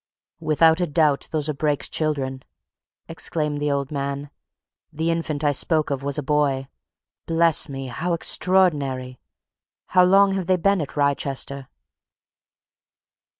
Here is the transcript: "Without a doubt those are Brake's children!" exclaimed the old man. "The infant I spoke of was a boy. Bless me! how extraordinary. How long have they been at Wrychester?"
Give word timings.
"Without 0.39 0.81
a 0.81 0.87
doubt 0.87 1.27
those 1.31 1.47
are 1.47 1.53
Brake's 1.53 1.87
children!" 1.87 2.41
exclaimed 3.07 3.59
the 3.61 3.69
old 3.71 3.91
man. 3.91 4.31
"The 4.91 5.11
infant 5.11 5.43
I 5.43 5.51
spoke 5.51 5.91
of 5.91 6.01
was 6.01 6.17
a 6.17 6.23
boy. 6.23 6.69
Bless 7.27 7.69
me! 7.69 7.85
how 7.85 8.13
extraordinary. 8.13 9.19
How 9.89 10.03
long 10.03 10.31
have 10.31 10.47
they 10.47 10.57
been 10.57 10.81
at 10.81 10.97
Wrychester?" 10.97 11.67